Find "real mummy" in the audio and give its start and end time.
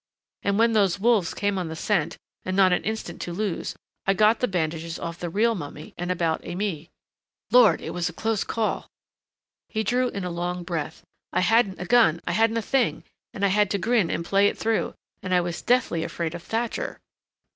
5.29-5.93